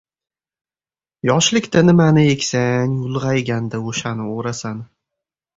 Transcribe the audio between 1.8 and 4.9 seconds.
nimani eksang, ulg‘ayganda o‘shani o‘rasan.